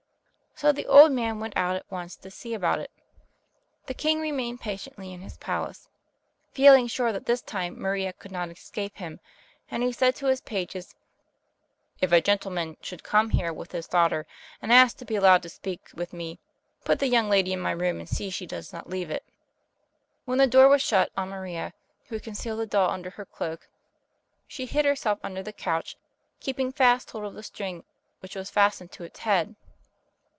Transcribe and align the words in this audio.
'"So 0.61 0.71
the 0.71 0.85
old 0.85 1.11
man 1.11 1.39
went 1.39 1.57
out 1.57 1.75
at 1.75 1.89
once 1.89 2.15
to 2.17 2.29
see 2.29 2.53
about 2.53 2.77
it. 2.77 2.91
The 3.87 3.95
king 3.95 4.21
remained 4.21 4.61
patiently 4.61 5.11
in 5.11 5.21
his 5.21 5.37
palace, 5.37 5.89
feeling 6.51 6.85
sure 6.85 7.11
that 7.11 7.25
this 7.25 7.41
time 7.41 7.81
Maria 7.81 8.13
could 8.13 8.31
not 8.31 8.49
escape 8.51 8.97
him; 8.97 9.19
and 9.71 9.81
he 9.81 9.91
said 9.91 10.15
to 10.17 10.27
his 10.27 10.39
pages, 10.39 10.93
"If 11.99 12.11
a 12.11 12.21
gentleman 12.21 12.77
should 12.79 13.01
come 13.03 13.31
here 13.31 13.51
with 13.51 13.71
his 13.71 13.87
daughter 13.87 14.27
and 14.61 14.71
ask 14.71 14.97
to 14.97 15.05
be 15.05 15.15
allowed 15.15 15.41
to 15.43 15.49
speak 15.49 15.89
with 15.95 16.13
me, 16.13 16.37
put 16.85 16.99
the 16.99 17.07
young 17.07 17.27
lady 17.27 17.53
in 17.53 17.59
my 17.59 17.71
room 17.71 17.99
and 17.99 18.07
see 18.07 18.29
she 18.29 18.45
does 18.45 18.71
not 18.71 18.87
leave 18.87 19.09
it." 19.09 19.23
When 20.25 20.37
the 20.37 20.45
door 20.45 20.67
was 20.67 20.83
shut 20.83 21.11
on 21.17 21.29
Maria, 21.29 21.73
who 22.09 22.17
had 22.17 22.23
concealed 22.23 22.59
the 22.59 22.67
doll 22.67 22.91
under 22.91 23.09
her 23.09 23.25
cloak, 23.25 23.67
she 24.47 24.67
hid 24.67 24.85
herself 24.85 25.17
under 25.23 25.41
the 25.41 25.53
couch, 25.53 25.97
keeping 26.39 26.71
fast 26.71 27.09
hold 27.09 27.25
of 27.25 27.33
the 27.33 27.41
string 27.41 27.83
which 28.19 28.35
was 28.35 28.51
fastened 28.51 28.91
to 28.91 29.03
its 29.03 29.21
head. 29.21 29.55